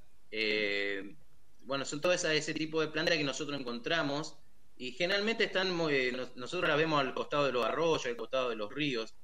bueno, 1.62 1.84
son 1.84 2.00
todas 2.00 2.22
ese 2.22 2.54
tipo 2.54 2.80
de 2.80 2.88
plantas 2.88 3.16
que 3.16 3.24
nosotros 3.24 3.58
encontramos 3.58 4.38
y 4.76 4.92
generalmente 4.92 5.44
están 5.44 5.74
muy, 5.74 6.12
nosotros 6.34 6.68
la 6.68 6.76
vemos 6.76 7.00
al 7.00 7.14
costado 7.14 7.46
de 7.46 7.52
los 7.52 7.64
arroyos, 7.64 8.06
al 8.06 8.16
costado 8.16 8.50
de 8.50 8.56
los 8.56 8.72
ríos, 8.72 9.14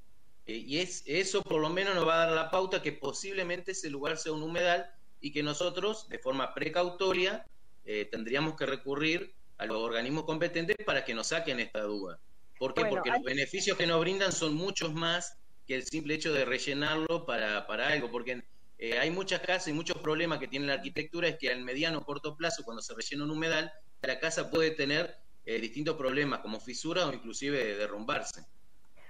eh, 0.47 0.55
y 0.55 0.79
es, 0.79 1.03
eso 1.07 1.43
por 1.43 1.61
lo 1.61 1.69
menos 1.71 1.95
nos 1.95 2.07
va 2.07 2.23
a 2.23 2.27
dar 2.27 2.35
la 2.35 2.51
pauta 2.51 2.83
que 2.83 2.93
posiblemente 2.93 3.73
ese 3.73 3.91
lugar 3.91 4.17
sea 4.17 4.33
un 4.33 4.43
humedal 4.43 4.91
y 5.21 5.33
que 5.33 5.43
nosotros, 5.43 6.09
de 6.09 6.19
forma 6.19 6.55
precautoria, 6.55 7.45
eh, 7.85 8.09
tendríamos 8.11 8.57
que 8.57 8.67
recurrir 8.67 9.35
a 9.59 9.67
los 9.67 9.77
organismos 9.77 10.25
competentes 10.25 10.77
para 10.85 11.05
que 11.05 11.15
nos 11.15 11.29
saquen 11.29 11.61
esta 11.61 11.83
duda. 11.83 12.19
¿Por 12.59 12.75
qué? 12.75 12.85
Porque 12.87 13.11
los 13.11 13.23
beneficios 13.23 13.77
que 13.77 13.87
nos 13.87 14.01
brindan 14.01 14.33
son 14.33 14.55
muchos 14.55 14.93
más 14.93 15.39
que 15.67 15.75
el 15.75 15.85
simple 15.85 16.15
hecho 16.15 16.33
de 16.33 16.45
rellenarlo 16.45 17.27
para, 17.27 17.67
para 17.67 17.89
algo, 17.89 18.11
porque 18.11 18.43
eh, 18.79 18.99
hay 18.99 19.11
muchas 19.11 19.41
casas 19.41 19.69
y 19.69 19.73
muchos 19.73 19.99
problemas 19.99 20.39
que 20.39 20.49
tiene 20.49 20.67
la 20.67 20.75
arquitectura, 20.75 21.29
es 21.29 21.37
que 21.39 21.51
al 21.51 21.63
mediano 21.63 21.99
o 21.99 22.05
corto 22.05 22.37
plazo, 22.37 22.65
cuando 22.65 22.83
se 22.83 22.95
rellena 22.95 23.25
un 23.25 23.31
humedal, 23.31 23.73
la 24.03 24.19
casa 24.19 24.51
puede 24.51 24.71
tener 24.71 25.17
eh, 25.47 25.59
distintos 25.59 25.97
problemas 25.97 26.41
como 26.41 26.61
fisura 26.61 27.07
o 27.07 27.13
inclusive 27.13 27.77
derrumbarse. 27.77 28.45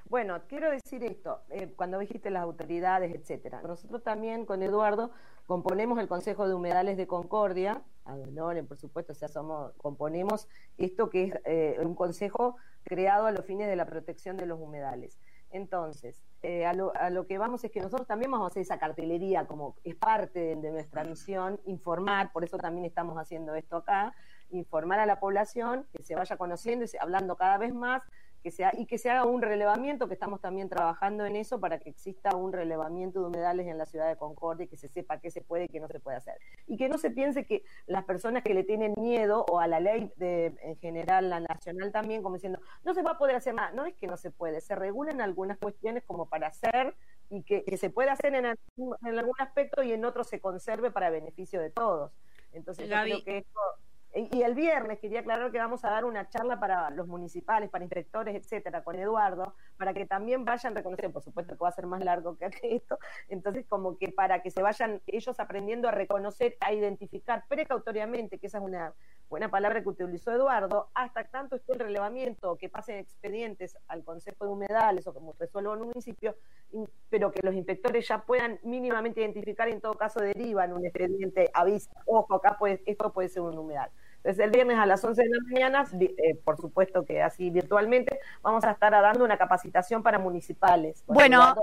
Bueno, 0.08 0.40
quiero 0.48 0.70
decir 0.70 1.04
esto, 1.04 1.40
eh, 1.50 1.72
cuando 1.76 1.98
dijiste 1.98 2.30
las 2.30 2.42
autoridades, 2.42 3.14
etcétera. 3.14 3.62
Nosotros 3.62 4.02
también 4.02 4.44
con 4.44 4.62
Eduardo 4.62 5.10
componemos 5.46 5.98
el 6.00 6.08
Consejo 6.08 6.48
de 6.48 6.54
Humedales 6.54 6.96
de 6.96 7.06
Concordia, 7.06 7.82
a 8.04 8.16
por 8.66 8.76
supuesto, 8.76 9.12
o 9.12 9.28
somos, 9.28 9.72
componemos 9.76 10.48
esto 10.78 11.10
que 11.10 11.24
es 11.24 11.34
eh, 11.44 11.76
un 11.80 11.94
consejo 11.94 12.56
creado 12.82 13.26
a 13.26 13.32
los 13.32 13.44
fines 13.44 13.68
de 13.68 13.76
la 13.76 13.86
protección 13.86 14.36
de 14.36 14.46
los 14.46 14.58
humedales. 14.58 15.18
Entonces, 15.52 16.22
a, 16.66 16.72
lo, 16.72 16.92
a, 16.96 17.10
lo, 17.10 17.26
que 17.26 17.38
vamos 17.38 17.62
es 17.64 17.70
que 17.70 17.80
nosotros 17.80 18.06
también 18.06 18.30
vamos 18.30 18.46
a 18.46 18.50
hacer 18.50 18.62
esa 18.62 18.78
cartelería, 18.78 19.46
como 19.46 19.76
es 19.84 19.94
parte 19.94 20.56
de 20.56 20.70
nuestra 20.70 21.04
misión, 21.04 21.60
informar, 21.66 22.32
por 22.32 22.44
eso 22.44 22.56
también 22.56 22.84
estamos 22.84 23.16
haciendo 23.16 23.54
esto 23.54 23.76
acá, 23.76 24.14
informar 24.50 25.00
a 25.00 25.06
la 25.06 25.20
población, 25.20 25.86
que 25.92 26.02
se 26.02 26.14
vaya 26.14 26.36
conociendo 26.36 26.84
y 26.84 26.96
hablando 26.98 27.36
cada 27.36 27.58
vez 27.58 27.74
más, 27.74 28.02
que 28.42 28.50
sea, 28.50 28.72
y 28.76 28.86
que 28.86 28.98
se 28.98 29.10
haga 29.10 29.24
un 29.24 29.42
relevamiento, 29.42 30.08
que 30.08 30.14
estamos 30.14 30.40
también 30.40 30.68
trabajando 30.68 31.26
en 31.26 31.36
eso 31.36 31.60
para 31.60 31.78
que 31.78 31.90
exista 31.90 32.34
un 32.34 32.52
relevamiento 32.52 33.20
de 33.20 33.26
humedales 33.26 33.66
en 33.66 33.76
la 33.76 33.86
ciudad 33.86 34.08
de 34.08 34.16
Concordia 34.16 34.64
y 34.64 34.68
que 34.68 34.76
se 34.76 34.88
sepa 34.88 35.20
qué 35.20 35.30
se 35.30 35.42
puede 35.42 35.64
y 35.64 35.68
qué 35.68 35.78
no 35.78 35.88
se 35.88 36.00
puede 36.00 36.16
hacer. 36.16 36.38
Y 36.66 36.76
que 36.76 36.88
no 36.88 36.96
se 36.96 37.10
piense 37.10 37.44
que 37.44 37.62
las 37.86 38.04
personas 38.04 38.42
que 38.42 38.54
le 38.54 38.64
tienen 38.64 38.94
miedo 38.96 39.44
o 39.50 39.60
a 39.60 39.66
la 39.66 39.80
ley 39.80 40.10
de, 40.16 40.54
en 40.62 40.76
general, 40.78 41.28
la 41.28 41.40
nacional 41.40 41.92
también, 41.92 42.22
como 42.22 42.36
diciendo, 42.36 42.60
no 42.84 42.94
se 42.94 43.02
va 43.02 43.12
a 43.12 43.18
poder 43.18 43.36
hacer 43.36 43.54
nada. 43.54 43.72
No 43.72 43.84
es 43.84 43.94
que 43.94 44.06
no 44.06 44.16
se 44.16 44.30
puede, 44.30 44.60
se 44.60 44.74
regulan 44.74 45.20
algunas 45.20 45.58
cuestiones 45.58 46.02
como 46.04 46.26
para 46.26 46.48
hacer 46.48 46.94
y 47.28 47.42
que, 47.42 47.64
se 47.76 47.90
puede 47.90 48.10
hacer 48.10 48.34
en, 48.34 48.46
en, 48.46 49.18
algún 49.18 49.34
aspecto 49.38 49.82
y 49.82 49.92
en 49.92 50.04
otro 50.04 50.24
se 50.24 50.40
conserve 50.40 50.90
para 50.90 51.10
beneficio 51.10 51.60
de 51.60 51.70
todos. 51.70 52.12
Entonces, 52.52 52.88
yo 52.88 52.96
creo 53.02 53.22
que 53.22 53.38
esto 53.38 53.60
y 54.14 54.42
el 54.42 54.54
viernes 54.54 54.98
quería 54.98 55.20
aclarar 55.20 55.52
que 55.52 55.58
vamos 55.58 55.84
a 55.84 55.90
dar 55.90 56.04
una 56.04 56.28
charla 56.28 56.58
para 56.58 56.90
los 56.90 57.06
municipales, 57.06 57.70
para 57.70 57.84
inspectores, 57.84 58.34
etcétera, 58.34 58.82
con 58.82 58.98
Eduardo, 58.98 59.54
para 59.76 59.94
que 59.94 60.04
también 60.04 60.44
vayan 60.44 60.74
reconociendo, 60.74 61.12
por 61.12 61.22
supuesto 61.22 61.54
que 61.54 61.62
va 61.62 61.68
a 61.68 61.72
ser 61.72 61.86
más 61.86 62.02
largo 62.02 62.36
que 62.36 62.50
esto, 62.62 62.98
entonces 63.28 63.66
como 63.68 63.96
que 63.98 64.08
para 64.08 64.42
que 64.42 64.50
se 64.50 64.62
vayan 64.62 65.00
ellos 65.06 65.38
aprendiendo 65.38 65.88
a 65.88 65.92
reconocer, 65.92 66.56
a 66.60 66.72
identificar 66.72 67.44
precautoriamente, 67.48 68.38
que 68.38 68.48
esa 68.48 68.58
es 68.58 68.64
una 68.64 68.94
buena 69.30 69.48
palabra 69.48 69.80
que 69.80 69.88
utilizó 69.88 70.32
Eduardo, 70.32 70.90
hasta 70.92 71.24
tanto 71.24 71.56
esté 71.56 71.72
el 71.72 71.78
relevamiento, 71.78 72.56
que 72.56 72.68
pasen 72.68 72.96
expedientes 72.96 73.78
al 73.86 74.02
Consejo 74.04 74.44
de 74.44 74.50
Humedales 74.50 75.06
o 75.06 75.14
como 75.14 75.34
resuelva 75.38 75.72
un 75.72 75.86
municipio, 75.86 76.34
pero 77.08 77.30
que 77.30 77.40
los 77.42 77.54
inspectores 77.54 78.06
ya 78.08 78.22
puedan 78.22 78.58
mínimamente 78.64 79.20
identificar 79.20 79.68
y 79.68 79.72
en 79.72 79.80
todo 79.80 79.94
caso 79.94 80.20
derivan 80.20 80.72
un 80.72 80.84
expediente, 80.84 81.48
avisa, 81.54 81.90
ojo, 82.06 82.34
acá 82.34 82.58
puede, 82.58 82.82
esto 82.84 83.12
puede 83.12 83.28
ser 83.28 83.42
un 83.42 83.56
humedal. 83.56 83.90
Entonces, 84.16 84.44
el 84.44 84.50
viernes 84.50 84.76
a 84.76 84.84
las 84.84 85.02
11 85.02 85.22
de 85.22 85.28
la 85.30 85.38
mañana, 85.50 85.84
eh, 85.98 86.34
por 86.44 86.58
supuesto 86.58 87.06
que 87.06 87.22
así 87.22 87.48
virtualmente, 87.48 88.20
vamos 88.42 88.64
a 88.64 88.72
estar 88.72 88.92
dando 88.92 89.24
una 89.24 89.38
capacitación 89.38 90.02
para 90.02 90.18
municipales. 90.18 91.02
Bueno, 91.06 91.54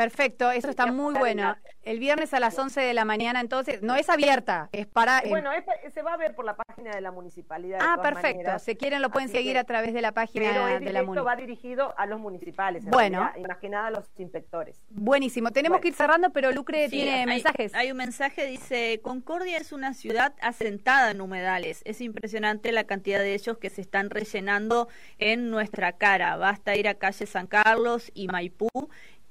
perfecto, 0.00 0.50
eso 0.50 0.70
está 0.70 0.86
muy 0.86 1.14
bueno. 1.14 1.56
El 1.82 1.98
viernes 1.98 2.34
a 2.34 2.40
las 2.40 2.58
11 2.58 2.80
de 2.80 2.94
la 2.94 3.04
mañana, 3.04 3.40
entonces, 3.40 3.82
no 3.82 3.96
es 3.96 4.08
abierta, 4.08 4.68
es 4.72 4.86
para... 4.86 5.22
Bueno, 5.28 5.50
se 5.92 6.02
va 6.02 6.14
a 6.14 6.16
ver 6.16 6.34
por 6.34 6.44
la 6.44 6.56
página 6.56 6.94
de 6.94 7.00
la 7.00 7.10
municipalidad. 7.10 7.80
ah, 7.82 8.00
perfecto. 8.02 8.58
Si 8.58 8.76
quieren, 8.76 9.02
lo 9.02 9.10
pueden 9.10 9.28
seguir 9.28 9.58
a 9.58 9.64
través 9.64 9.94
de 9.94 10.02
la 10.02 10.12
página 10.12 10.48
de 10.78 10.92
la 10.92 11.02
municipalidad. 11.02 11.24
va 11.24 11.36
dirigido 11.36 11.94
a 11.98 12.06
los 12.06 12.20
municipales. 12.20 12.84
bueno. 12.84 13.30
Imaginada 13.36 13.88
a 13.88 13.90
los 13.90 14.10
inspectores. 14.18 14.84
Buenísimo. 14.90 15.50
Tenemos 15.50 15.80
que 15.80 15.88
ir 15.88 15.94
cerrando, 15.94 16.30
pero 16.30 16.52
Lucre 16.52 16.88
tiene 16.88 17.26
mensajes. 17.26 17.74
Hay 17.74 17.90
un 17.90 17.96
mensaje, 17.96 18.46
dice, 18.46 19.00
Concordia 19.02 19.58
es 19.58 19.72
una 19.72 19.94
ciudad 19.94 20.34
asentada 20.40 21.10
en 21.10 21.20
humedad 21.20 21.50
es 21.62 22.00
impresionante 22.00 22.72
la 22.72 22.84
cantidad 22.84 23.18
de 23.18 23.34
ellos 23.34 23.58
que 23.58 23.70
se 23.70 23.80
están 23.80 24.10
rellenando 24.10 24.88
en 25.18 25.50
nuestra 25.50 25.92
cara. 25.92 26.36
Basta 26.36 26.76
ir 26.76 26.88
a 26.88 26.94
calle 26.94 27.26
San 27.26 27.46
Carlos 27.46 28.10
y 28.14 28.28
Maipú 28.28 28.68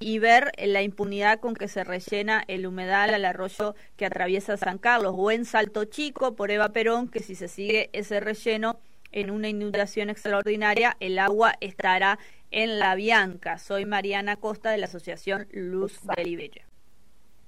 y 0.00 0.18
ver 0.18 0.50
la 0.56 0.82
impunidad 0.82 1.40
con 1.40 1.54
que 1.54 1.68
se 1.68 1.84
rellena 1.84 2.42
el 2.48 2.66
humedal 2.66 3.12
al 3.12 3.26
arroyo 3.26 3.74
que 3.96 4.06
atraviesa 4.06 4.56
San 4.56 4.78
Carlos 4.78 5.14
o 5.16 5.30
en 5.30 5.44
Salto 5.44 5.84
Chico 5.84 6.34
por 6.34 6.50
Eva 6.50 6.70
Perón, 6.70 7.08
que 7.08 7.20
si 7.20 7.34
se 7.34 7.48
sigue 7.48 7.90
ese 7.92 8.18
relleno 8.18 8.80
en 9.12 9.30
una 9.30 9.48
inundación 9.48 10.08
extraordinaria, 10.08 10.96
el 11.00 11.18
agua 11.18 11.54
estará 11.60 12.18
en 12.50 12.78
La 12.78 12.94
Bianca. 12.94 13.58
Soy 13.58 13.84
Mariana 13.84 14.36
Costa 14.36 14.70
de 14.70 14.78
la 14.78 14.86
Asociación 14.86 15.46
Luz 15.52 16.00
de 16.16 16.24
Libella. 16.24 16.62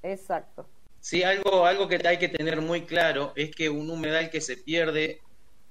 Exacto. 0.03 0.69
Sí, 1.01 1.23
algo, 1.23 1.65
algo 1.65 1.89
que 1.89 2.01
hay 2.07 2.19
que 2.19 2.29
tener 2.29 2.61
muy 2.61 2.83
claro 2.83 3.33
es 3.35 3.51
que 3.55 3.71
un 3.71 3.91
humedal 3.91 4.29
que 4.31 4.43
se 4.43 4.59
pierde, 4.59 5.21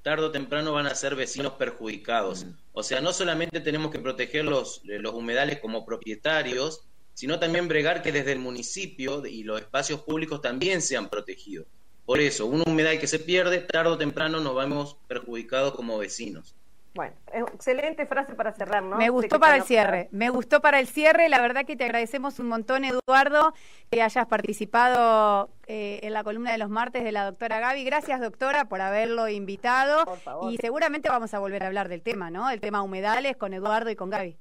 tarde 0.01 0.25
o 0.25 0.31
temprano 0.31 0.73
van 0.73 0.87
a 0.87 0.95
ser 0.95 1.15
vecinos 1.15 1.53
perjudicados. 1.53 2.45
Mm. 2.45 2.53
O 2.73 2.83
sea, 2.83 3.01
no 3.01 3.13
solamente 3.13 3.59
tenemos 3.59 3.91
que 3.91 3.99
proteger 3.99 4.45
los, 4.45 4.81
los 4.83 5.13
humedales 5.13 5.59
como 5.59 5.85
propietarios, 5.85 6.81
sino 7.13 7.39
también 7.39 7.67
bregar 7.67 8.01
que 8.01 8.11
desde 8.11 8.31
el 8.31 8.39
municipio 8.39 9.25
y 9.25 9.43
los 9.43 9.59
espacios 9.59 10.01
públicos 10.01 10.41
también 10.41 10.81
sean 10.81 11.09
protegidos. 11.09 11.67
Por 12.05 12.19
eso, 12.19 12.45
un 12.45 12.63
humedal 12.65 12.99
que 12.99 13.07
se 13.07 13.19
pierde, 13.19 13.59
tarde 13.59 13.91
o 13.91 13.97
temprano 13.97 14.39
nos 14.39 14.55
vamos 14.55 14.97
perjudicados 15.07 15.75
como 15.75 15.97
vecinos. 15.97 16.55
Bueno, 16.93 17.15
excelente 17.31 18.05
frase 18.05 18.35
para 18.35 18.51
cerrar, 18.51 18.83
¿no? 18.83 18.97
Me 18.97 19.09
gustó 19.09 19.39
para 19.39 19.55
el 19.55 19.63
cierre, 19.63 20.09
me 20.11 20.29
gustó 20.29 20.61
para 20.61 20.79
el 20.79 20.87
cierre. 20.87 21.29
La 21.29 21.39
verdad 21.39 21.65
que 21.65 21.77
te 21.77 21.85
agradecemos 21.85 22.37
un 22.39 22.47
montón, 22.47 22.83
Eduardo, 22.83 23.53
que 23.89 24.01
hayas 24.01 24.27
participado 24.27 25.49
eh, 25.67 26.01
en 26.03 26.11
la 26.11 26.25
columna 26.25 26.51
de 26.51 26.57
los 26.57 26.69
martes 26.69 27.05
de 27.05 27.13
la 27.13 27.23
doctora 27.23 27.59
Gaby. 27.61 27.85
Gracias, 27.85 28.19
doctora, 28.19 28.65
por 28.65 28.81
haberlo 28.81 29.29
invitado. 29.29 30.03
Por 30.03 30.19
favor. 30.19 30.51
Y 30.51 30.57
seguramente 30.57 31.07
vamos 31.07 31.33
a 31.33 31.39
volver 31.39 31.63
a 31.63 31.67
hablar 31.67 31.87
del 31.87 32.01
tema, 32.01 32.29
¿no? 32.29 32.49
El 32.49 32.59
tema 32.59 32.81
humedales 32.81 33.37
con 33.37 33.53
Eduardo 33.53 33.89
y 33.89 33.95
con 33.95 34.09
Gaby. 34.09 34.37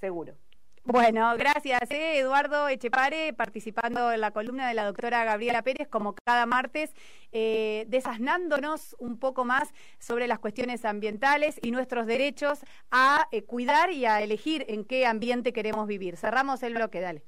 Seguro. 0.00 0.34
Bueno, 0.90 1.36
gracias, 1.36 1.82
eh, 1.90 2.18
Eduardo 2.18 2.66
Echepare, 2.66 3.34
participando 3.34 4.10
en 4.10 4.22
la 4.22 4.30
columna 4.30 4.66
de 4.66 4.72
la 4.72 4.86
doctora 4.86 5.22
Gabriela 5.22 5.60
Pérez, 5.60 5.86
como 5.86 6.14
cada 6.14 6.46
martes, 6.46 6.94
eh, 7.30 7.84
desasnándonos 7.88 8.96
un 8.98 9.18
poco 9.18 9.44
más 9.44 9.68
sobre 9.98 10.26
las 10.26 10.38
cuestiones 10.38 10.86
ambientales 10.86 11.60
y 11.60 11.72
nuestros 11.72 12.06
derechos 12.06 12.60
a 12.90 13.28
eh, 13.32 13.42
cuidar 13.42 13.92
y 13.92 14.06
a 14.06 14.22
elegir 14.22 14.64
en 14.70 14.86
qué 14.86 15.04
ambiente 15.04 15.52
queremos 15.52 15.86
vivir. 15.86 16.16
Cerramos 16.16 16.62
el 16.62 16.72
bloque, 16.72 17.00
dale. 17.02 17.22